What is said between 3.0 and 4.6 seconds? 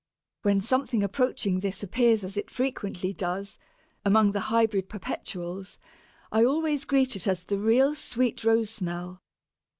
does, among the